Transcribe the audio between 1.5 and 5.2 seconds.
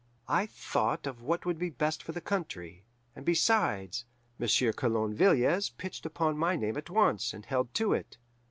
be best for the country; and besides, Monsieur Coulon